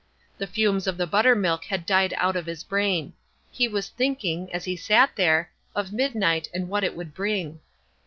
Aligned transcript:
The 0.39 0.47
fumes 0.47 0.87
of 0.87 0.97
the 0.97 1.05
buttermilk 1.05 1.65
had 1.65 1.85
died 1.85 2.15
out 2.17 2.35
of 2.35 2.47
his 2.47 2.63
brain. 2.63 3.13
He 3.51 3.67
was 3.67 3.89
thinking, 3.89 4.51
as 4.51 4.65
he 4.65 4.75
sat 4.75 5.15
there, 5.15 5.51
of 5.75 5.93
midnight 5.93 6.49
and 6.55 6.67
what 6.69 6.83
it 6.83 6.95
would 6.95 7.13
bring. 7.13 7.59